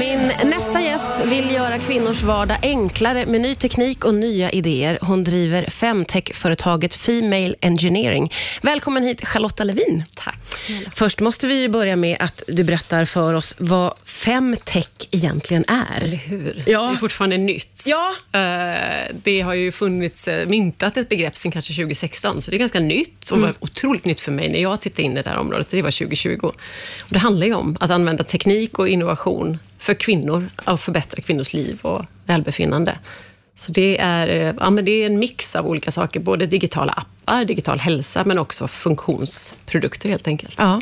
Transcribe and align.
Min 0.00 0.32
nästa 0.50 0.80
gäst 0.80 1.19
vill 1.30 1.50
göra 1.54 1.78
kvinnors 1.78 2.22
vardag 2.22 2.58
enklare 2.62 3.26
med 3.26 3.40
ny 3.40 3.54
teknik 3.54 4.04
och 4.04 4.14
nya 4.14 4.50
idéer. 4.50 4.98
Hon 5.02 5.24
driver 5.24 5.64
femtech-företaget 5.70 6.94
Female 6.94 7.54
Engineering. 7.60 8.32
Välkommen 8.62 9.02
hit 9.04 9.26
Charlotta 9.26 9.64
Levin. 9.64 10.04
Tack 10.14 10.36
Först 10.94 11.20
måste 11.20 11.46
vi 11.46 11.68
börja 11.68 11.96
med 11.96 12.16
att 12.20 12.42
du 12.48 12.64
berättar 12.64 13.04
för 13.04 13.34
oss 13.34 13.54
vad 13.58 13.94
femtech 14.04 14.88
egentligen 15.10 15.64
är. 15.68 16.02
Eller 16.04 16.16
hur? 16.16 16.62
Ja. 16.66 16.82
Det 16.82 16.92
är 16.94 16.96
fortfarande 16.96 17.36
nytt. 17.38 17.82
Ja. 17.86 18.12
Eh, 18.32 19.14
Det 19.22 19.40
har 19.40 19.54
ju 19.54 19.72
funnits, 19.72 20.28
eh, 20.28 20.48
myntat 20.48 20.96
ett 20.96 21.08
begrepp 21.08 21.36
sedan 21.36 21.52
kanske 21.52 21.72
2016, 21.74 22.42
så 22.42 22.50
det 22.50 22.56
är 22.56 22.58
ganska 22.58 22.80
nytt 22.80 23.30
och 23.30 23.36
Mm. 23.38 23.54
otroligt 23.60 24.04
nytt 24.04 24.20
för 24.20 24.32
mig 24.32 24.48
när 24.48 24.58
jag 24.62 24.80
tittade 24.80 25.02
in 25.02 25.16
i 25.16 25.22
det 25.22 25.30
här 25.30 25.36
området. 25.38 25.68
Det 25.70 25.82
var 25.82 25.90
2020. 25.90 26.46
Och 26.46 26.54
det 27.08 27.18
handlar 27.18 27.46
ju 27.46 27.54
om 27.54 27.76
att 27.80 27.90
använda 27.90 28.24
teknik 28.24 28.78
och 28.78 28.88
innovation 28.88 29.58
för 29.78 29.94
kvinnor, 29.94 30.48
att 30.64 30.80
förbättra 30.80 31.19
kvinnors 31.20 31.52
liv 31.52 31.78
och 31.82 32.04
välbefinnande. 32.26 32.98
Så 33.60 33.72
det 33.72 33.98
är, 34.00 34.28
eh, 34.28 34.54
ja, 34.60 34.70
men 34.70 34.84
det 34.84 34.90
är 34.90 35.06
en 35.06 35.18
mix 35.18 35.56
av 35.56 35.66
olika 35.66 35.90
saker, 35.90 36.20
både 36.20 36.46
digitala 36.46 36.92
appar, 36.92 37.44
digital 37.44 37.78
hälsa, 37.78 38.24
men 38.24 38.38
också 38.38 38.68
funktionsprodukter 38.68 40.08
helt 40.08 40.26
enkelt. 40.26 40.54
Ja. 40.58 40.80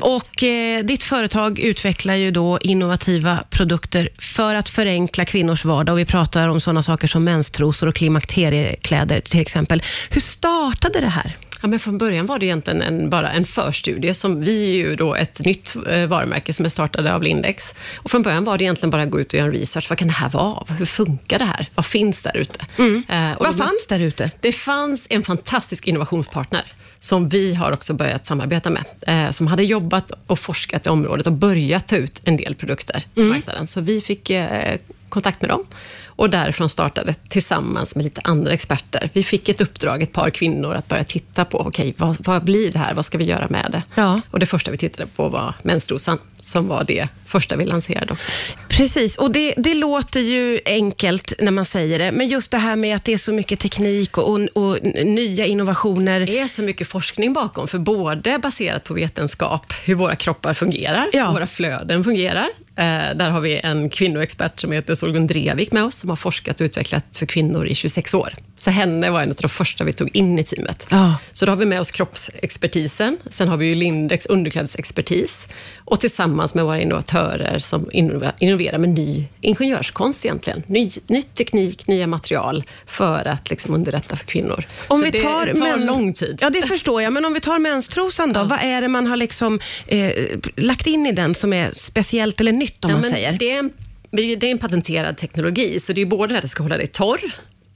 Och 0.00 0.42
eh, 0.42 0.84
ditt 0.84 1.02
företag 1.02 1.58
utvecklar 1.58 2.14
ju 2.14 2.30
då 2.30 2.58
innovativa 2.60 3.38
produkter 3.50 4.08
för 4.18 4.54
att 4.54 4.68
förenkla 4.68 5.24
kvinnors 5.24 5.64
vardag. 5.64 5.92
Och 5.92 5.98
vi 5.98 6.04
pratar 6.04 6.48
om 6.48 6.60
sådana 6.60 6.82
saker 6.82 7.08
som 7.08 7.24
menstrosor 7.24 7.86
och 7.86 7.94
klimakteriekläder 7.94 9.20
till 9.20 9.40
exempel. 9.40 9.82
Hur 10.10 10.20
startade 10.20 11.00
det 11.00 11.06
här? 11.06 11.36
Ja, 11.62 11.68
men 11.68 11.78
från 11.78 11.98
början 11.98 12.26
var 12.26 12.38
det 12.38 12.46
egentligen 12.46 12.82
en, 12.82 13.10
bara 13.10 13.32
en 13.32 13.44
förstudie. 13.44 14.14
Som 14.14 14.40
vi 14.40 14.64
är 14.70 14.74
ju 14.74 14.96
då 14.96 15.14
ett 15.14 15.38
nytt 15.38 15.76
eh, 15.88 16.06
varumärke 16.06 16.52
som 16.52 16.64
är 16.64 16.68
startade 16.68 17.14
av 17.14 17.22
Lindex. 17.22 17.74
Och 17.96 18.10
från 18.10 18.22
början 18.22 18.44
var 18.44 18.58
det 18.58 18.64
egentligen 18.64 18.90
bara 18.90 19.02
att 19.02 19.10
gå 19.10 19.20
ut 19.20 19.32
och 19.32 19.34
göra 19.34 19.46
en 19.46 19.52
research. 19.52 19.86
Vad 19.90 19.98
kan 19.98 20.08
det 20.08 20.14
här 20.14 20.28
vara? 20.28 20.64
Hur 20.78 20.86
funkar 20.86 21.38
det 21.38 21.44
här? 21.44 21.68
Vad 21.74 21.86
finns 21.86 22.22
där 22.22 22.36
ute? 22.36 22.66
Eh, 23.08 23.32
och 23.32 23.46
Vad 23.46 23.56
fanns 23.56 23.86
där 23.88 24.00
ute? 24.00 24.30
Det 24.40 24.52
fanns 24.52 25.06
en 25.10 25.22
fantastisk 25.22 25.86
innovationspartner 25.86 26.64
som 27.00 27.28
vi 27.28 27.54
har 27.54 27.72
också 27.72 27.94
börjat 27.94 28.26
samarbeta 28.26 28.70
med, 28.70 28.84
eh, 29.06 29.30
som 29.30 29.46
hade 29.46 29.62
jobbat 29.62 30.12
och 30.26 30.38
forskat 30.38 30.86
i 30.86 30.88
området 30.88 31.26
och 31.26 31.32
börjat 31.32 31.88
ta 31.88 31.96
ut 31.96 32.20
en 32.24 32.36
del 32.36 32.54
produkter 32.54 33.04
på 33.14 33.20
marknaden. 33.20 33.66
Så 33.66 33.80
vi 33.80 34.00
fick 34.00 34.30
eh, 34.30 34.78
kontakt 35.08 35.40
med 35.42 35.50
dem 35.50 35.64
och 36.06 36.30
därifrån 36.30 36.68
startade 36.68 37.14
tillsammans 37.28 37.96
med 37.96 38.04
lite 38.04 38.20
andra 38.24 38.52
experter. 38.52 39.10
Vi 39.12 39.22
fick 39.24 39.48
ett 39.48 39.60
uppdrag, 39.60 40.02
ett 40.02 40.12
par 40.12 40.30
kvinnor, 40.30 40.74
att 40.74 40.88
börja 40.88 41.04
titta 41.04 41.44
på, 41.44 41.60
okej, 41.60 41.94
vad, 41.98 42.16
vad 42.20 42.44
blir 42.44 42.72
det 42.72 42.78
här? 42.78 42.94
Vad 42.94 43.04
ska 43.04 43.18
vi 43.18 43.24
göra 43.24 43.46
med 43.50 43.68
det? 43.72 43.82
Ja. 43.94 44.20
Och 44.30 44.38
det 44.38 44.46
första 44.46 44.70
vi 44.70 44.76
tittade 44.76 45.06
på 45.16 45.28
var 45.28 45.54
menstrosan, 45.62 46.18
som 46.38 46.68
var 46.68 46.84
det 46.84 47.08
första 47.26 47.56
vi 47.56 47.64
lanserade 47.64 48.12
också. 48.12 48.30
Precis, 48.68 49.16
och 49.18 49.30
det, 49.30 49.54
det 49.56 49.74
låter 49.74 50.20
ju 50.20 50.60
enkelt 50.66 51.32
när 51.38 51.52
man 51.52 51.64
säger 51.64 51.98
det, 51.98 52.12
men 52.12 52.28
just 52.28 52.50
det 52.50 52.58
här 52.58 52.76
med 52.76 52.96
att 52.96 53.04
det 53.04 53.12
är 53.12 53.18
så 53.18 53.32
mycket 53.32 53.60
teknik 53.60 54.18
och, 54.18 54.28
och, 54.34 54.40
och 54.54 54.78
nya 55.04 55.46
innovationer. 55.46 56.20
Det 56.20 56.38
är 56.38 56.48
så 56.48 56.62
mycket 56.62 56.88
forskning 56.88 57.32
bakom, 57.32 57.68
för 57.68 57.78
både 57.78 58.38
baserat 58.38 58.84
på 58.84 58.94
vetenskap, 58.94 59.72
hur 59.84 59.94
våra 59.94 60.16
kroppar 60.16 60.54
fungerar, 60.54 61.06
Ja. 61.12 61.26
hur 61.26 61.32
våra 61.32 61.46
flöden 61.46 62.04
fungerar. 62.04 62.48
Eh, 62.76 62.84
där 63.16 63.30
har 63.30 63.40
vi 63.40 63.58
en 63.60 63.90
kvinnoexpert 63.90 64.60
som 64.60 64.72
heter 64.72 64.94
Solgun 64.96 65.26
Drevik 65.26 65.72
med 65.72 65.84
oss, 65.84 65.96
som 65.96 66.08
har 66.08 66.16
forskat 66.16 66.60
och 66.60 66.64
utvecklat 66.64 67.04
för 67.12 67.26
kvinnor 67.26 67.66
i 67.66 67.74
26 67.74 68.14
år. 68.14 68.34
Så 68.58 68.70
henne 68.70 69.10
var 69.10 69.22
en 69.22 69.28
av 69.28 69.34
de 69.34 69.48
första 69.48 69.84
vi 69.84 69.92
tog 69.92 70.16
in 70.16 70.38
i 70.38 70.44
teamet. 70.44 70.86
Ja. 70.90 71.16
Så 71.32 71.46
då 71.46 71.52
har 71.52 71.56
vi 71.56 71.64
med 71.66 71.80
oss 71.80 71.90
kroppsexpertisen, 71.90 73.18
sen 73.30 73.48
har 73.48 73.56
vi 73.56 73.66
ju 73.66 73.74
Lindex 73.74 74.26
underklädesexpertis 74.26 75.46
och 75.84 76.00
tillsammans 76.00 76.54
med 76.54 76.64
våra 76.64 76.80
innovatörer 76.80 77.58
som 77.58 77.90
innoverar 78.38 78.78
med 78.78 78.88
ny 78.88 79.24
ingenjörskonst 79.40 80.24
egentligen. 80.24 80.62
Ny, 80.66 80.90
ny 81.06 81.22
teknik, 81.22 81.86
nya 81.86 82.06
material 82.06 82.64
för 82.86 83.24
att 83.24 83.50
liksom 83.50 83.74
underlätta 83.74 84.16
för 84.16 84.26
kvinnor. 84.26 84.64
Om 84.88 84.98
Så 84.98 85.04
vi 85.04 85.10
det 85.10 85.22
tar, 85.22 85.46
tar 85.46 85.54
men- 85.76 85.86
lång 85.86 86.12
tid. 86.12 86.38
Ja, 86.42 86.50
det 86.50 86.62
förstår 86.62 87.02
jag. 87.02 87.12
Men 87.12 87.24
om 87.24 87.32
vi 87.34 87.40
tar 87.40 87.58
menstrosan 87.58 88.32
då, 88.32 88.44
vad 88.44 88.58
är 88.62 88.80
det 88.82 88.88
man 88.88 89.06
har 89.06 89.16
liksom, 89.16 89.60
eh, 89.86 90.10
lagt 90.56 90.86
in 90.86 91.06
i 91.06 91.12
den 91.12 91.34
som 91.34 91.52
är 91.52 91.70
speciellt 91.76 92.40
eller 92.40 92.52
nytt 92.52 92.84
om 92.84 92.90
Ja, 92.90 92.96
man 92.96 93.04
säger? 93.10 93.32
Det 93.38 93.50
är, 93.50 93.58
en, 93.58 93.70
det 94.10 94.22
är 94.22 94.44
en 94.44 94.58
patenterad 94.58 95.16
teknologi, 95.16 95.80
så 95.80 95.92
det 95.92 96.00
är 96.00 96.06
både 96.06 96.36
att 96.36 96.42
det 96.42 96.48
ska 96.48 96.62
hålla 96.62 96.76
dig 96.76 96.86
torr 96.86 97.20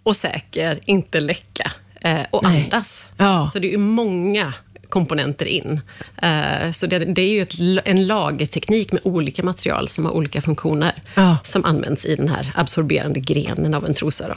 och 0.03 0.17
säker, 0.17 0.81
inte 0.85 1.21
läcka 1.21 1.73
eh, 2.01 2.21
och 2.31 2.43
Nej. 2.45 2.65
andas. 2.65 3.11
Ja. 3.17 3.51
Så 3.53 3.59
det 3.59 3.75
är 3.75 3.79
många 3.79 4.55
komponenter 4.89 5.47
in. 5.47 5.81
Eh, 6.23 6.71
så 6.73 6.87
det, 6.87 6.99
det 6.99 7.23
är 7.23 7.29
ju 7.29 7.43
ett, 7.43 7.55
en 7.85 8.07
lagerteknik 8.07 8.93
med 8.93 9.01
olika 9.05 9.43
material 9.43 9.89
som 9.89 10.05
har 10.05 10.13
olika 10.13 10.41
funktioner, 10.41 11.03
Ja. 11.15 11.37
som 11.45 11.65
används 11.65 12.05
i 12.05 12.17
den 12.17 12.29
här 12.29 12.53
absorberande 12.55 13.21
grenen 13.21 13.75
av 13.75 13.87
en 13.87 13.95
trosa. 13.95 14.29
Då. 14.29 14.35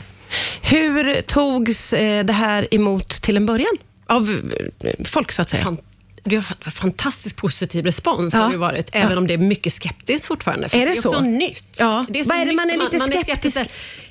Hur 0.61 1.21
togs 1.21 1.93
eh, 1.93 2.25
det 2.25 2.33
här 2.33 2.67
emot 2.75 3.09
till 3.09 3.37
en 3.37 3.45
början? 3.45 3.77
Av 4.07 4.41
folk, 5.05 5.31
så 5.31 5.41
att 5.41 5.49
säga. 5.49 5.77
Det 6.25 6.35
har 6.35 6.41
fått 6.41 6.73
fantastiskt 6.73 7.35
positiv 7.37 7.85
respons, 7.85 8.33
Ja. 8.33 8.39
har 8.39 8.51
det 8.51 8.57
varit, 8.57 8.89
även 8.91 9.17
om 9.17 9.27
det 9.27 9.33
är 9.33 9.37
mycket 9.37 9.73
skeptiskt 9.73 10.25
fortfarande. 10.25 10.69
För 10.69 10.77
Är 10.77 10.85
det 10.85 10.91
är 10.91 10.97
också 10.97 11.09
så? 11.09 11.19
nytt. 11.21 11.77
Ja. 11.79 12.05
Det 12.09 12.19
är 12.19 12.23
så 12.23 12.29
Vad 12.29 12.41
är 12.41 12.45
det 12.45 12.55
man 12.55 12.69
är 12.69 12.77
lite 12.77 12.97
man 12.97 13.13
är 13.13 13.23
skeptisk? 13.23 13.57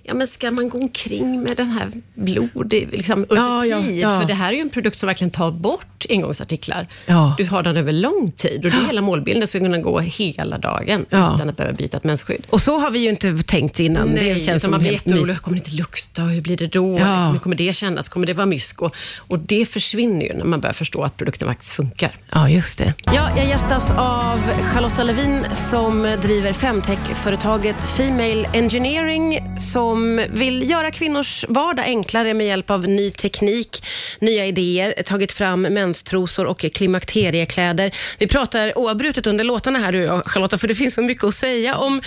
Ja, 0.05 0.15
men 0.15 0.27
ska 0.27 0.51
man 0.51 0.69
gå 0.69 0.79
omkring 0.79 1.43
med 1.43 1.57
den 1.57 1.67
här 1.69 1.91
blod 2.15 2.73
liksom, 2.73 3.27
under 3.29 3.37
Ja, 3.37 3.65
ja, 3.65 3.81
tid? 3.83 3.99
ja. 3.99 4.21
För 4.21 4.29
det 4.29 4.35
här 4.35 4.49
är 4.49 4.53
ju 4.57 4.61
en 4.61 4.71
produkt 4.71 4.99
som 4.99 5.07
verkligen 5.07 5.31
tar 5.31 5.51
bort 5.51 6.07
engångsartiklar. 6.09 6.87
Ja. 7.07 7.35
Du 7.39 7.47
har 7.47 7.63
den 7.63 7.77
över 7.77 7.93
lång 7.93 8.33
tid 8.37 8.65
och 8.65 8.71
det 8.71 8.77
är 8.77 8.87
hela 8.87 9.01
målbilden. 9.01 9.49
Ska 9.49 9.59
kunna 9.59 9.79
gå 9.79 10.01
hela 10.01 10.59
dagen 10.59 11.07
Ja. 11.11 11.35
utan 11.35 11.49
att 11.49 11.57
behöva 11.57 11.77
byta 11.77 11.97
ett 11.97 12.05
mensskydd. 12.05 12.47
Och 12.51 12.61
så 12.61 12.79
har 12.79 12.91
vi 12.91 12.99
ju 12.99 13.09
inte 13.09 13.37
tänkt 13.43 13.81
innan. 13.81 14.09
Nej, 14.09 14.35
det 14.35 14.41
känns 14.41 14.63
som 14.63 14.71
man 14.71 14.81
blir 14.81 14.93
jätteorolig. 14.93 15.39
Kommer 15.43 15.57
det 15.57 15.61
inte 15.61 15.77
lukta? 15.77 16.23
Hur 16.23 16.41
blir 16.41 16.57
det 16.57 16.67
då? 16.67 16.99
Ja. 16.99 17.17
Liksom, 17.17 17.33
hur 17.33 17.39
kommer 17.39 17.57
det 17.57 17.73
kännas? 17.77 18.09
Kommer 18.09 18.27
det 18.27 18.35
vara 18.35 18.47
mysk? 18.47 18.83
Och, 18.83 18.95
och 19.19 19.39
det 19.39 19.67
försvinner 19.67 20.27
ju 20.27 20.35
när 20.35 20.45
man 20.45 20.61
börjar 20.61 20.75
förstå 20.75 21.03
att 21.03 21.17
produkten 21.17 21.49
faktiskt 21.49 21.73
funkar. 21.73 22.15
Ja, 22.33 22.49
just 22.49 22.79
det. 22.79 22.95
Ja, 23.05 23.29
jag 23.37 23.47
gästas 23.47 23.91
av 23.91 24.39
Charlotta 24.73 25.03
Levin 25.05 25.45
som 25.71 26.17
driver 26.23 26.53
femtech-företaget 26.53 27.77
Female 27.97 28.47
Engineering 28.53 29.39
som 29.61 29.92
vill 30.31 30.71
göra 30.71 30.91
kvinnors 30.91 31.45
vardag 31.49 31.85
enklare 31.87 32.35
med 32.35 32.47
hjälp 32.47 32.71
av 32.71 32.89
ny 32.89 33.11
teknik, 33.11 33.85
nya 34.21 34.47
idéer, 34.47 35.03
tagit 35.03 35.33
fram 35.33 35.63
menstrosor 35.63 36.45
och 36.47 36.59
klimakteriekläder. 36.59 37.91
Vi 38.19 38.27
pratar 38.27 38.79
oavbrutet 38.79 39.27
under 39.27 39.45
låtarna 39.45 39.79
här 39.79 39.93
du 39.93 40.11
och 40.11 40.31
Charlotta, 40.31 40.59
för 40.59 40.69
det 40.69 40.75
finns 40.75 40.95
så 40.95 41.03
mycket 41.03 41.25
att 41.25 41.35
säga 41.35 41.77
om 41.77 42.01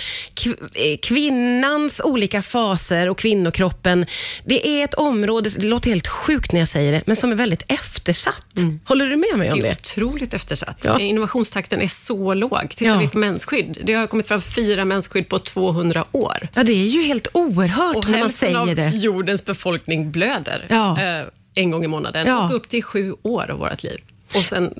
eh, 0.74 0.96
kvinnans 1.02 2.00
olika 2.04 2.42
faser 2.42 3.08
och 3.08 3.18
kvinnokroppen. 3.18 4.06
Det 4.44 4.68
är 4.68 4.84
ett 4.84 4.94
område, 4.94 5.50
det 5.58 5.66
låter 5.66 5.90
helt 5.90 6.08
sjukt 6.08 6.52
när 6.52 6.60
jag 6.60 6.68
säger 6.68 6.92
det, 6.92 7.02
men 7.06 7.16
som 7.16 7.32
är 7.32 7.36
väldigt 7.36 7.62
eftersatt. 7.68 8.46
Håller 8.84 9.06
du 9.06 9.16
med 9.16 9.38
mig 9.38 9.52
om 9.52 9.60
Det 9.60 9.66
är 9.66 9.70
det? 9.70 9.76
otroligt 9.80 10.34
eftersatt. 10.34 10.78
Ja. 10.84 11.00
Innovationstakten 11.00 11.80
är 11.80 11.88
så 11.88 12.34
låg. 12.34 12.70
Tittar 12.70 12.86
Ja. 12.92 12.98
vi 12.98 13.08
på 13.08 13.18
mensskydd, 13.18 13.78
det 13.84 13.92
har 13.94 14.06
kommit 14.06 14.28
fram 14.28 14.42
fyra 14.42 14.84
mensskydd 14.84 15.28
på 15.28 15.38
200 15.38 16.04
år. 16.12 16.48
Ja, 16.54 16.62
det 16.62 16.72
är 16.72 16.86
ju 16.88 17.02
helt 17.02 17.28
oerhört 17.32 17.75
när 17.76 18.18
man 18.20 18.32
säger 18.32 18.56
av 18.58 18.74
det. 18.74 18.88
jordens 18.94 19.44
befolkning 19.44 20.10
blöder 20.12 20.66
Ja. 20.68 21.00
eh, 21.02 21.26
en 21.54 21.70
gång 21.70 21.84
i 21.84 21.88
månaden. 21.88 22.26
Ja. 22.26 22.44
Och 22.44 22.54
upp 22.54 22.68
till 22.68 22.82
sju 22.82 23.14
år 23.22 23.50
av 23.50 23.58
vårt 23.58 23.82
liv. 23.82 23.98
Och 24.36 24.44
sen 24.44 24.74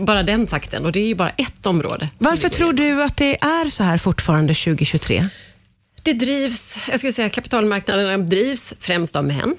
bara 0.00 0.22
den 0.22 0.46
takten. 0.46 0.84
Och 0.86 0.92
det 0.92 1.00
är 1.00 1.06
ju 1.06 1.14
bara 1.14 1.30
ett 1.30 1.66
område. 1.66 2.08
Varför 2.18 2.48
tror 2.48 2.72
du 2.72 3.02
att 3.02 3.16
det 3.16 3.42
är 3.44 3.68
så 3.68 3.84
här 3.84 3.98
fortfarande 3.98 4.54
2023? 4.54 5.28
Det 6.02 6.12
drivs, 6.12 6.78
jag 6.90 6.98
skulle 7.00 7.12
säga 7.12 7.28
kapitalmarknaderna 7.28 8.18
drivs 8.18 8.74
främst 8.80 9.16
av 9.16 9.24
män. 9.24 9.56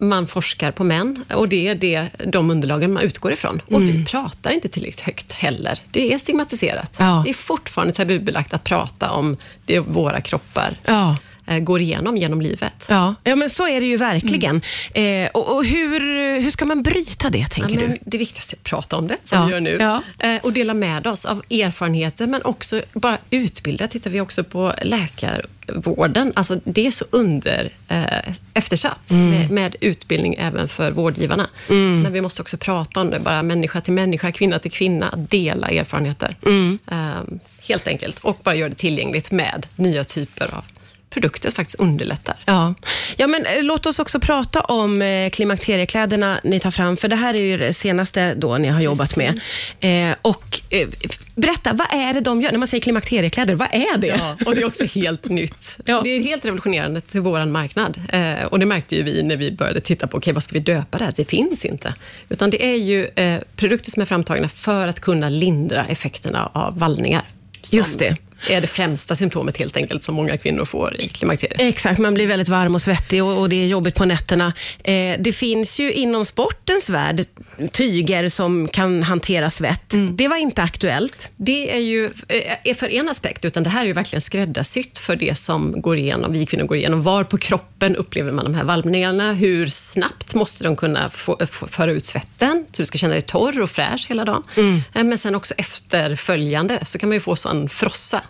Man 0.00 0.26
forskar 0.26 0.72
på 0.72 0.84
män 0.84 1.24
och 1.34 1.48
det 1.48 1.68
är 1.68 1.74
det, 1.74 2.08
de 2.26 2.50
underlagen 2.50 2.92
man 2.92 3.02
utgår 3.02 3.32
ifrån. 3.32 3.62
Och 3.70 3.82
vi 3.82 4.04
pratar 4.04 4.50
inte 4.50 4.68
tillräckligt 4.68 5.00
högt 5.00 5.32
heller. 5.32 5.80
Det 5.90 6.12
är 6.12 6.18
stigmatiserat. 6.18 6.94
Ja. 6.98 7.22
Det 7.24 7.30
är 7.30 7.34
fortfarande 7.34 7.94
tabubelagt 7.94 8.54
att 8.54 8.64
prata 8.64 9.10
om 9.10 9.36
det 9.66 9.78
våra 9.80 10.20
kroppar 10.20 10.76
Ja. 10.84 11.16
Eh, 11.48 11.58
går 11.58 11.80
igenom 11.80 12.16
genom 12.16 12.40
livet. 12.40 12.84
Ja, 12.88 13.14
ja 13.24 13.36
men 13.36 13.50
så 13.50 13.68
är 13.68 13.80
det 13.80 13.86
ju 13.86 13.96
verkligen. 13.96 14.60
Eh, 14.94 15.28
och 15.34 15.56
och 15.56 15.64
hur, 15.64 16.00
hur 16.40 16.50
ska 16.50 16.64
man 16.64 16.82
bryta 16.82 17.30
det, 17.30 17.38
Ja, 17.38 17.46
tänker 17.50 17.74
men 17.76 17.90
du? 17.90 17.98
det 18.04 18.18
viktigaste 18.18 18.54
är 18.54 18.58
att 18.58 18.64
prata 18.64 18.96
om 18.96 19.06
det, 19.08 19.16
som 19.24 19.38
Ja. 19.38 19.44
vi 19.46 19.52
gör 19.52 19.60
nu. 19.60 19.76
Ja. 19.80 20.02
Eh, 20.18 20.36
och 20.42 20.52
dela 20.52 20.74
med 20.74 21.06
oss 21.06 21.24
av 21.24 21.42
erfarenheter, 21.50 22.26
men 22.26 22.42
också 22.42 22.82
bara 22.92 23.18
utbilda. 23.30 23.88
Tittar 23.88 24.10
vi 24.10 24.20
också 24.20 24.44
på 24.44 24.74
läkarvården. 24.82 26.32
Alltså, 26.36 26.60
det 26.64 26.86
är 26.86 26.90
så 26.90 27.04
under 27.10 27.70
eh, 27.88 28.34
eftersatt 28.54 29.10
Mm. 29.10 29.30
med, 29.30 29.50
med 29.50 29.76
utbildning 29.80 30.34
även 30.38 30.68
för 30.68 30.90
vårdgivarna. 30.90 31.46
Men 31.68 32.12
vi 32.12 32.20
måste 32.20 32.42
också 32.42 32.56
prata 32.56 33.00
om 33.00 33.10
det, 33.10 33.18
bara 33.20 33.42
människa 33.42 33.80
till 33.80 33.92
människa, 33.92 34.32
kvinna 34.32 34.58
till 34.58 34.70
kvinna, 34.72 35.14
dela 35.16 35.68
erfarenheter. 35.68 36.36
Mm. 36.46 36.78
Eh, 36.90 37.38
helt 37.68 37.88
enkelt. 37.88 38.18
Och 38.18 38.38
bara 38.42 38.54
göra 38.54 38.68
det 38.68 38.74
tillgängligt 38.74 39.30
med 39.30 39.66
nya 39.76 40.04
typer 40.04 40.54
av 40.54 40.64
produkter 41.10 41.50
faktiskt 41.50 41.80
underlättar. 41.80 42.36
Ja. 42.44 42.74
ja, 43.16 43.26
men 43.26 43.46
eh, 43.46 43.62
låt 43.62 43.86
oss 43.86 43.98
också 43.98 44.20
prata 44.20 44.60
om 44.60 45.02
eh, 45.02 45.30
klimakteriekläderna 45.30 46.40
ni 46.44 46.60
tar 46.60 46.70
fram, 46.70 46.96
för 46.96 47.08
det 47.08 47.16
här 47.16 47.34
är 47.34 47.42
ju 47.42 47.56
det 47.56 47.74
senaste 47.74 48.34
då 48.34 48.58
ni 48.58 48.68
har 48.68 48.80
jobbat 48.80 49.16
med. 49.16 49.40
Eh, 49.80 50.16
och 50.22 50.60
eh, 50.70 50.88
Berätta, 51.34 51.72
vad 51.72 52.00
är 52.00 52.14
det 52.14 52.20
de 52.20 52.42
gör? 52.42 52.50
När 52.50 52.58
man 52.58 52.68
säger 52.68 52.82
klimakteriekläder, 52.82 53.54
vad 53.54 53.68
är 53.72 53.98
det? 53.98 54.06
Ja, 54.06 54.36
och 54.46 54.54
det 54.54 54.60
är 54.60 54.66
också 54.66 54.84
helt 54.84 55.28
nytt. 55.28 55.78
Ja. 55.84 56.00
Det 56.04 56.10
är 56.10 56.22
helt 56.22 56.44
revolutionerande 56.44 57.00
till 57.00 57.20
vår 57.20 57.44
marknad. 57.44 58.00
Eh, 58.08 58.44
och 58.44 58.58
det 58.58 58.66
märkte 58.66 58.96
ju 58.96 59.02
vi 59.02 59.22
när 59.22 59.36
vi 59.36 59.52
började 59.52 59.80
titta 59.80 60.06
på, 60.06 60.16
okay, 60.16 60.32
vad 60.32 60.42
ska 60.42 60.52
vi 60.52 60.60
döpa 60.60 60.98
det 60.98 61.04
här? 61.04 61.12
Det 61.16 61.24
finns 61.24 61.64
inte. 61.64 61.94
Utan 62.28 62.50
det 62.50 62.64
är 62.64 62.76
ju 62.76 63.08
produkter 63.56 63.90
som 63.90 64.02
är 64.02 64.06
framtagna 64.06 64.48
för 64.48 64.86
att 64.86 65.00
kunna 65.00 65.28
lindra 65.28 65.84
effekterna 65.84 66.50
av 66.54 66.78
vallningar. 66.78 67.22
Som 67.62 67.78
Just 67.78 67.98
det. 67.98 68.16
Är 68.48 68.60
det 68.60 68.66
främsta 68.66 69.16
symptomet 69.16 69.56
helt 69.56 69.76
enkelt 69.76 70.04
som 70.04 70.14
många 70.14 70.36
kvinnor 70.36 70.64
får 70.64 71.00
i 71.00 71.08
klimakteriet. 71.08 71.60
Exakt, 71.60 71.98
man 71.98 72.14
blir 72.14 72.26
väldigt 72.26 72.48
varm 72.48 72.74
och 72.74 72.82
svettig 72.82 73.24
och, 73.24 73.38
och 73.40 73.48
det 73.48 73.56
är 73.56 73.66
jobbigt 73.66 73.94
på 73.94 74.04
nätterna. 74.04 74.52
Eh, 74.84 75.16
det 75.18 75.32
finns 75.32 75.78
ju 75.78 75.92
inom 75.92 76.24
sportens 76.24 76.88
värld 76.88 77.24
tyger 77.72 78.28
som 78.28 78.68
kan 78.68 79.02
hantera 79.02 79.50
svett. 79.50 79.94
Det 80.10 80.28
var 80.28 80.36
inte 80.36 80.62
aktuellt. 80.62 81.30
Det 81.36 81.76
är 81.76 81.80
ju 81.80 82.04
eh, 82.06 82.56
är 82.64 82.74
för 82.74 82.94
en 82.94 83.08
aspekt, 83.08 83.44
utan 83.44 83.62
det 83.62 83.70
här 83.70 83.82
är 83.82 83.86
ju 83.86 83.92
verkligen 83.92 84.22
skräddarsytt 84.22 84.98
för 84.98 85.16
det 85.16 85.38
som 85.38 85.80
går 85.80 85.96
igenom, 85.96 86.32
vi 86.32 86.46
kvinnor 86.46 86.64
går 86.64 86.76
igenom. 86.76 87.02
Var 87.02 87.24
på 87.24 87.38
kroppen 87.38 87.96
upplever 87.96 88.32
man 88.32 88.44
de 88.44 88.54
här 88.54 88.64
valvningarna? 88.64 89.32
Hur 89.32 89.66
snabbt 89.66 90.34
måste 90.34 90.64
de 90.64 90.76
kunna 90.76 91.10
få, 91.10 91.38
få, 91.50 91.66
föra 91.66 91.90
ut 91.92 92.06
svetten, 92.06 92.64
så 92.72 92.82
du 92.82 92.86
ska 92.86 92.98
känna 92.98 93.12
dig 93.12 93.22
torr 93.22 93.60
och 93.60 93.70
fräsch 93.70 94.06
hela 94.08 94.24
dagen? 94.24 94.42
Eh, 94.94 95.04
Men 95.04 95.18
sen 95.18 95.34
också 95.34 95.54
efterföljande, 95.54 96.78
så 96.86 96.98
kan 96.98 97.08
man 97.08 97.16
ju 97.16 97.20
få 97.20 97.36
sån 97.36 97.68
frossa 97.68 98.16
eh, 98.16 98.22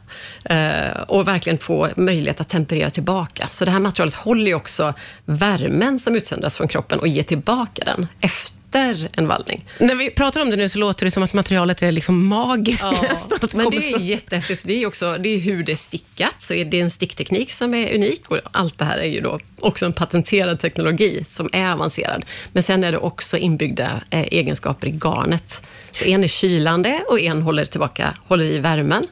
och 1.06 1.28
verkligen 1.28 1.58
få 1.58 1.88
möjlighet 1.96 2.40
att 2.40 2.48
temperera 2.48 2.90
tillbaka. 2.90 3.48
Så 3.50 3.64
det 3.64 3.70
här 3.70 3.78
materialet 3.78 4.14
håller 4.14 4.46
ju 4.46 4.54
också 4.54 4.94
värmen 5.24 5.98
som 5.98 6.16
utsöndras 6.16 6.56
från 6.56 6.68
kroppen 6.68 7.00
och 7.00 7.08
ger 7.08 7.22
tillbaka 7.22 7.82
den 7.84 8.06
efter 8.20 9.08
en 9.12 9.28
vallning. 9.28 9.64
När 9.78 9.94
vi 9.94 10.10
pratar 10.10 10.40
om 10.40 10.50
det 10.50 10.56
nu 10.56 10.68
så 10.68 10.78
låter 10.78 11.04
det 11.04 11.10
som 11.10 11.22
att 11.22 11.32
materialet 11.32 11.82
är 11.82 11.92
liksom 11.92 12.26
magiskt 12.26 12.82
Ja, 12.82 13.16
men 13.54 13.70
det 13.70 13.76
är 13.76 13.98
jättehäftigt. 13.98 14.64
Det 14.66 14.82
är 14.82 14.86
också 14.86 15.18
det 15.18 15.28
är 15.28 15.38
hur 15.38 15.64
det 15.64 15.72
är 15.72 15.76
stickat, 15.76 16.34
så 16.38 16.54
är 16.54 16.64
det 16.64 16.80
en 16.80 16.90
stickteknik 16.90 17.52
som 17.52 17.74
är 17.74 17.94
unik 17.94 18.30
och 18.30 18.38
allt 18.52 18.78
det 18.78 18.84
här 18.84 18.98
är 18.98 19.08
ju 19.08 19.20
då 19.20 19.40
också 19.60 19.86
en 19.86 19.92
patenterad 19.92 20.60
teknologi 20.60 21.24
som 21.28 21.48
är 21.52 21.72
avancerad. 21.72 22.24
Men 22.52 22.62
sen 22.62 22.84
är 22.84 22.92
det 22.92 22.98
också 22.98 23.36
inbyggda 23.36 24.02
eh, 24.10 24.20
egenskaper 24.20 24.86
i 24.86 24.90
garnet. 24.90 25.62
Så 25.92 26.04
en 26.04 26.24
är 26.24 26.28
kylande 26.28 27.00
och 27.08 27.20
en 27.20 27.42
håller 27.42 27.64
tillbaka, 27.64 28.14
håller 28.26 28.44
i 28.44 28.58
värmen. 28.58 29.02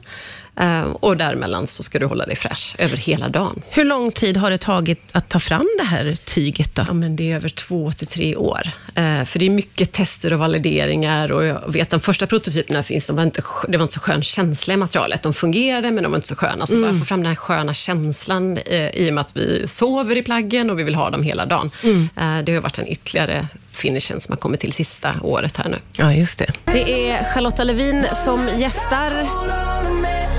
Eh, 0.59 0.81
och 0.81 1.17
däremellan 1.17 1.67
så 1.67 1.83
ska 1.83 1.99
du 1.99 2.05
hålla 2.05 2.25
dig 2.25 2.35
fräsch 2.35 2.75
över 2.77 2.97
hela 2.97 3.29
dagen. 3.29 3.61
Hur 3.69 3.85
lång 3.85 4.11
tid 4.11 4.37
har 4.37 4.51
det 4.51 4.57
tagit 4.57 5.01
att 5.11 5.29
ta 5.29 5.39
fram 5.39 5.67
det 5.77 5.83
här 5.83 6.15
tyget 6.25 6.75
då? 6.75 6.83
Ja, 6.87 6.93
men 6.93 7.15
det 7.15 7.31
är 7.31 7.35
över 7.35 7.49
två 7.49 7.91
till 7.91 8.07
tre 8.07 8.35
år. 8.35 8.61
Eh, 8.95 9.23
för 9.23 9.39
det 9.39 9.45
är 9.45 9.49
mycket 9.49 9.91
tester 9.91 10.33
och 10.33 10.39
valideringar 10.39 11.31
och 11.31 11.45
jag 11.45 11.71
vet 11.71 11.89
de 11.89 11.99
första 11.99 12.27
prototyperna 12.27 12.83
finns, 12.83 13.07
de 13.07 13.15
var 13.15 13.23
inte, 13.23 13.41
det 13.67 13.77
var 13.77 13.83
inte 13.83 13.93
så 13.93 13.99
skön 13.99 14.23
känsla 14.23 14.73
i 14.73 14.77
materialet. 14.77 15.23
De 15.23 15.33
fungerade, 15.33 15.91
men 15.91 16.03
de 16.03 16.11
var 16.11 16.17
inte 16.17 16.27
så 16.27 16.35
sköna. 16.35 16.67
Så 16.67 16.81
bara 16.81 16.93
få 16.93 17.05
fram 17.05 17.19
den 17.19 17.27
här 17.27 17.35
sköna 17.35 17.73
känslan 17.73 18.57
eh, 18.57 18.89
i 18.89 19.09
och 19.09 19.13
med 19.13 19.21
att 19.21 19.37
vi 19.37 19.67
sover 19.67 20.17
i 20.17 20.23
plaggen 20.23 20.69
och 20.69 20.79
vi 20.79 20.83
vill 20.83 20.95
ha 20.95 21.09
dem 21.09 21.23
hela 21.23 21.45
dagen. 21.45 21.71
Eh, 22.15 22.43
det 22.43 22.53
har 22.53 22.61
varit 22.61 22.77
en 22.79 22.87
ytterligare 22.87 23.47
finishen 23.71 24.21
som 24.21 24.31
har 24.31 24.37
kommit 24.37 24.59
till 24.59 24.73
sista 24.73 25.15
året 25.21 25.57
här 25.57 25.69
nu. 25.69 25.77
Ja, 25.91 26.13
just 26.13 26.39
det. 26.39 26.51
Det 26.65 27.09
är 27.09 27.23
Charlotta 27.33 27.63
Levin 27.63 28.05
som 28.23 28.49
gästar 28.57 29.11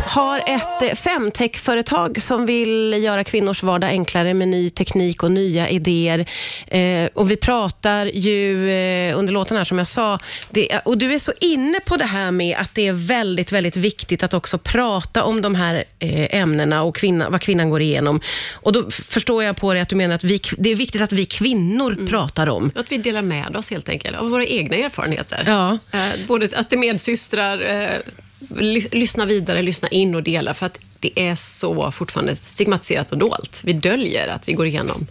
har 0.08 0.38
ett 0.38 0.82
eh, 0.82 0.94
femtech-företag 0.94 2.22
som 2.22 2.46
vill 2.46 3.04
göra 3.04 3.24
kvinnors 3.24 3.62
vardag 3.62 3.90
enklare 3.90 4.34
med 4.34 4.48
ny 4.48 4.70
teknik 4.70 5.22
och 5.22 5.32
nya 5.32 5.68
idéer. 5.68 6.26
Eh, 6.66 7.08
och 7.14 7.30
vi 7.30 7.36
pratar 7.36 8.06
ju 8.06 8.70
eh, 8.70 9.18
under 9.18 9.32
låten 9.32 9.56
här, 9.56 9.64
som 9.64 9.78
jag 9.78 9.86
sa, 9.86 10.18
det, 10.50 10.80
och 10.84 10.98
du 10.98 11.14
är 11.14 11.18
så 11.18 11.32
inne 11.40 11.80
på 11.80 11.96
det 11.96 12.04
här 12.04 12.30
med 12.30 12.56
att 12.56 12.74
det 12.74 12.86
är 12.86 12.92
väldigt, 12.92 13.52
väldigt 13.52 13.76
viktigt 13.76 14.22
att 14.22 14.34
också 14.34 14.58
prata 14.58 15.24
om 15.24 15.42
de 15.42 15.54
här 15.54 15.84
eh, 15.98 16.40
ämnena 16.40 16.82
och 16.82 16.96
kvinna, 16.96 17.30
vad 17.30 17.40
kvinnan 17.40 17.70
går 17.70 17.82
igenom. 17.82 18.20
Och 18.54 18.72
då 18.72 18.90
förstår 18.90 19.44
jag 19.44 19.56
på 19.56 19.72
dig 19.72 19.82
att 19.82 19.88
du 19.88 19.96
menar 19.96 20.14
att 20.14 20.24
vi, 20.24 20.40
det 20.58 20.70
är 20.70 20.76
viktigt 20.76 21.02
att 21.02 21.12
vi 21.12 21.24
kvinnor 21.24 22.06
pratar 22.10 22.46
om. 22.46 22.70
Att 22.74 22.92
vi 22.92 22.98
delar 22.98 23.22
med 23.22 23.56
oss 23.56 23.70
helt 23.70 23.88
enkelt 23.88 24.16
av 24.16 24.30
våra 24.30 24.44
egna 24.44 24.76
erfarenheter. 24.76 25.44
Ja. 25.46 25.78
Eh, 25.92 26.26
både 26.26 26.48
att 26.56 26.68
till 26.68 26.78
medsystrar, 26.78 27.82
eh, 27.82 27.98
lyssna 28.92 29.26
vidare, 29.26 29.62
lyssna 29.62 29.88
in 29.88 30.14
och 30.14 30.22
dela, 30.22 30.54
för 30.54 30.66
att 30.66 30.78
det 31.00 31.20
är 31.20 31.34
så 31.34 31.90
fortfarande 31.90 32.36
stigmatiserat 32.36 33.12
och 33.12 33.18
dolt. 33.18 33.60
Vi 33.64 33.72
döljer 33.72 34.28
att 34.28 34.48
vi 34.48 34.52
går 34.52 34.66
igenom 34.66 35.06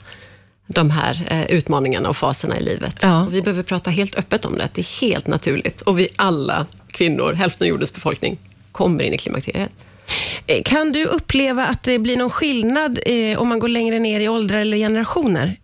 de 0.67 0.89
här 0.89 1.27
eh, 1.29 1.45
utmaningarna 1.57 2.09
och 2.09 2.17
faserna 2.17 2.59
i 2.59 2.63
livet. 2.63 2.95
Ja. 3.01 3.25
Och 3.25 3.33
vi 3.33 3.41
behöver 3.41 3.63
prata 3.63 3.89
helt 3.89 4.15
öppet 4.15 4.45
om 4.45 4.57
det. 4.57 4.69
Det 4.73 4.81
är 4.81 5.01
helt 5.01 5.27
naturligt. 5.27 5.81
Och 5.81 5.99
vi 5.99 6.07
alla 6.15 6.65
kvinnor, 6.91 7.33
hälften 7.33 7.65
av 7.65 7.69
jordens 7.69 7.93
befolkning, 7.93 8.37
kommer 8.71 9.03
in 9.03 9.13
i 9.13 9.17
klimakteriet. 9.17 9.71
Eh, 10.47 10.63
Kan 10.63 10.91
du 10.91 11.05
uppleva 11.05 11.65
att 11.65 11.83
det 11.83 11.99
blir 11.99 12.17
någon 12.17 12.29
skillnad 12.29 12.99
eh, 13.05 13.39
om 13.39 13.47
man 13.47 13.59
går 13.59 13.67
längre 13.67 13.99
ner 13.99 14.19
i 14.19 14.27
åldrar 14.27 14.59
eller 14.59 14.77
generationer? 14.77 15.55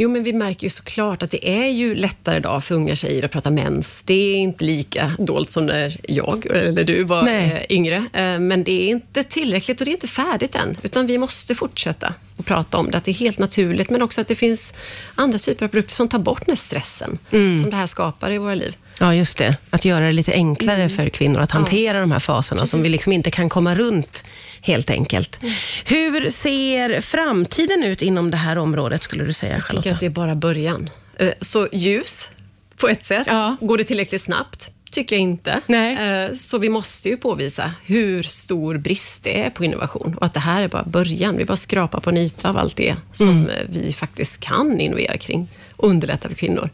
Jo, 0.00 0.08
men 0.10 0.22
vi 0.22 0.32
märker 0.32 0.64
ju 0.64 0.70
såklart 0.70 1.22
att 1.22 1.30
det 1.30 1.48
är 1.48 1.66
ju 1.66 1.94
lättare 1.94 2.36
idag 2.36 2.64
för 2.64 2.74
unga 2.74 2.96
tjejer 2.96 3.24
att 3.24 3.30
prata 3.30 3.50
mens. 3.50 4.02
Det 4.04 4.14
är 4.14 4.36
inte 4.36 4.64
lika 4.64 5.12
dolt 5.18 5.52
som 5.52 5.66
när 5.66 5.96
jag 6.08 6.46
eller 6.46 6.84
du 6.84 7.02
var 7.04 7.22
Nej. 7.22 7.66
eh, 7.68 7.76
yngre. 7.76 7.96
Eh, 7.96 8.38
Men 8.38 8.64
det 8.64 8.72
är 8.72 8.88
inte 8.88 9.24
tillräckligt 9.24 9.80
och 9.80 9.84
det 9.84 9.90
är 9.90 9.92
inte 9.92 10.08
färdigt 10.08 10.54
än. 10.54 10.76
Utan 10.82 11.06
vi 11.06 11.18
måste 11.18 11.54
fortsätta 11.54 12.14
att 12.36 12.46
prata 12.46 12.78
om 12.78 12.90
det, 12.90 12.98
att 12.98 13.04
det 13.04 13.10
är 13.10 13.14
helt 13.14 13.38
naturligt. 13.38 13.90
Men 13.90 14.02
också 14.02 14.20
att 14.20 14.28
det 14.28 14.34
finns 14.34 14.72
andra 15.14 15.38
typer 15.38 15.64
av 15.64 15.68
produkter 15.68 15.94
som 15.94 16.08
tar 16.08 16.18
bort 16.18 16.46
den 16.46 16.52
här 16.52 16.56
stressen 16.56 17.18
som 17.30 17.70
det 17.70 17.76
här 17.76 17.86
skapar 17.86 18.32
i 18.32 18.38
våra 18.38 18.54
liv. 18.54 18.76
Ja, 18.98 19.14
just 19.14 19.38
det. 19.38 19.56
Att 19.70 19.84
göra 19.84 20.04
det 20.06 20.12
lite 20.12 20.32
enklare 20.32 20.88
för 20.88 21.08
kvinnor 21.08 21.40
att 21.40 21.50
hantera 21.50 22.00
de 22.00 22.12
här 22.12 22.18
faserna 22.18 22.66
som 22.66 22.82
vi 22.82 22.88
liksom 22.88 23.12
inte 23.12 23.30
kan 23.30 23.48
komma 23.48 23.74
runt, 23.74 24.24
helt 24.62 24.90
enkelt. 24.90 25.40
Hur 25.84 26.30
ser 26.30 27.00
framtiden 27.00 27.84
ut 27.84 28.02
inom 28.02 28.30
det 28.30 28.36
här 28.36 28.58
området, 28.58 29.02
skulle 29.02 29.24
du 29.24 29.32
säga, 29.32 29.54
Jag 29.54 29.64
Charlotta? 29.64 29.89
Tycker 29.94 29.94
att 29.94 30.00
det 30.00 30.06
är 30.06 30.10
bara 30.24 30.34
början. 30.34 30.90
Eh, 31.18 31.32
Så 31.40 31.68
ljus, 31.72 32.28
på 32.76 32.88
ett 32.88 33.04
sätt. 33.04 33.24
Ja. 33.26 33.56
Går 33.60 33.78
det 33.78 33.84
tillräckligt 33.84 34.22
snabbt? 34.22 34.70
Tycker 34.92 35.16
jag 35.16 35.22
inte. 35.22 35.60
Nej. 35.66 36.24
Eh, 36.24 36.32
Så 36.34 36.58
vi 36.58 36.68
måste 36.68 37.08
ju 37.08 37.16
påvisa 37.16 37.72
hur 37.84 38.22
stor 38.22 38.76
brist 38.78 39.24
det 39.24 39.40
är 39.40 39.50
på 39.50 39.64
innovation 39.64 40.14
och 40.20 40.26
att 40.26 40.34
det 40.34 40.40
här 40.40 40.62
är 40.62 40.68
bara 40.68 40.82
början. 40.84 41.36
Vi 41.36 41.44
bara 41.44 41.56
skrapar 41.56 42.00
på 42.00 42.10
en 42.10 42.16
yta 42.16 42.48
av 42.50 42.56
allt 42.56 42.76
det 42.76 42.96
som 43.12 43.28
Mm. 43.28 43.48
eh, 43.48 43.56
vi 43.68 43.92
faktiskt 43.92 44.40
kan 44.40 44.80
innovera 44.80 45.16
kring 45.18 45.48
och 45.76 45.88
underlätta 45.88 46.28
för 46.28 46.34
kvinnor 46.34 46.70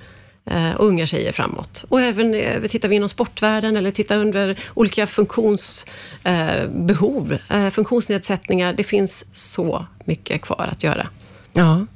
och 0.79 0.87
unga 0.87 1.07
tjejer 1.07 1.33
framåt. 1.33 1.85
Och 1.89 2.01
även 2.01 2.33
tittar 2.69 2.89
vi 2.89 2.97
inom 2.97 3.09
sportvärlden 3.09 3.77
eller 3.77 3.91
tittar 3.91 4.17
under 4.17 4.57
olika 4.75 5.07
funktionsbehov, 5.07 7.39
eh, 7.51 7.71
funktionsnedsättningar. 7.71 8.73
Det 8.73 8.85
finns 8.85 9.25
så 9.33 9.87
mycket 10.05 10.43
kvar 10.43 10.69
att 10.73 10.83
göra. 10.83 11.07
Ja, 11.57 11.87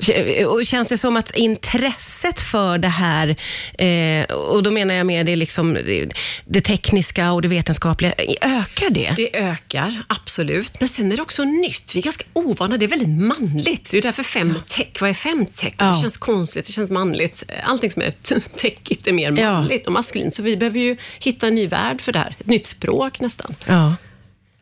och 0.47 0.67
känns 0.67 0.89
det 0.89 0.99
som 0.99 1.17
att 1.17 1.37
intresset 1.37 2.41
för 2.41 2.79
det 2.79 2.89
här, 2.89 3.37
eh, 3.79 4.25
och 4.35 4.63
då 4.63 4.71
menar 4.71 4.95
jag 4.95 5.07
mer 5.07 5.25
det, 5.25 5.37
liksom, 5.37 5.79
det, 6.47 6.61
tekniska 6.61 7.33
och 7.33 7.43
det 7.43 7.49
vetenskapliga, 7.49 8.13
ökar 8.41 8.91
det? 8.91 9.13
Det 9.17 9.37
ökar, 9.37 10.03
absolut. 10.07 10.81
Men 10.81 10.89
sen 10.89 11.13
är 11.13 11.17
det 11.17 11.23
också 11.23 11.45
nytt. 11.45 11.95
Vi 11.95 11.99
är 11.99 12.03
ganska 12.05 12.25
ovana. 12.33 12.77
Det 12.77 12.85
är 12.85 12.89
väldigt 12.89 13.09
manligt. 13.09 13.91
Det 13.91 13.99
är 13.99 14.03
därför 14.03 14.23
femtech. 14.23 14.89
Vad 15.01 15.11
är 15.11 15.15
femtech? 15.15 15.75
Ja. 15.79 15.85
Det 15.85 16.01
känns 16.03 16.17
konstigt, 16.17 16.65
det 16.67 16.73
känns 16.73 16.91
manligt. 16.91 17.45
Allting 17.65 17.91
som 17.91 18.03
är 18.03 18.11
techigt 18.57 19.07
är 19.07 19.13
mer 19.13 19.33
Ja. 19.39 19.53
manligt 19.53 19.87
och 19.87 19.93
maskulint. 19.93 20.35
Så 20.35 20.43
vi 20.43 20.57
behöver 20.57 20.79
ju 20.79 20.97
hitta 21.21 21.47
en 21.47 21.55
ny 21.55 21.67
värld 21.67 22.01
för 22.01 22.13
det 22.13 22.19
här. 22.19 22.37
Ett 22.41 22.47
nytt 22.47 22.67
språk 22.67 23.21
nästan. 23.21 23.55
Ja. 23.67 23.95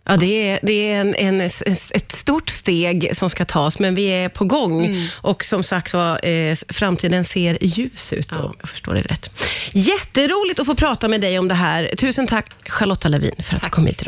Ja, 0.08 0.16
det 0.16 0.50
är, 0.50 0.58
det 0.62 0.92
är 0.92 1.00
en, 1.00 1.14
en, 1.14 1.40
ett 1.40 2.12
stort 2.12 2.50
steg 2.50 3.16
som 3.16 3.30
ska 3.30 3.44
tas, 3.44 3.78
men 3.78 3.94
vi 3.94 4.06
är 4.06 4.28
på 4.28 4.44
gång. 4.44 5.08
Och 5.14 5.44
som 5.44 5.62
sagt 5.62 5.92
var, 5.94 6.26
eh, 6.28 6.56
framtiden 6.68 7.24
ser 7.24 7.58
ljus 7.60 8.12
ut, 8.12 8.32
om 8.32 8.38
Ja. 8.42 8.52
jag 8.60 8.68
förstår 8.68 8.94
det 8.94 9.00
rätt. 9.00 9.30
Jätteroligt 9.72 10.60
att 10.60 10.66
få 10.66 10.74
prata 10.74 11.08
med 11.08 11.20
dig 11.20 11.38
om 11.38 11.48
det 11.48 11.54
här. 11.54 11.90
Tusen 11.96 12.26
tack 12.26 12.46
Charlotta 12.68 13.08
Levin 13.08 13.34
för 13.38 13.56
att 13.56 13.62
du 13.62 13.70
kom 13.70 13.86
hit 13.86 14.02
idag. 14.02 14.06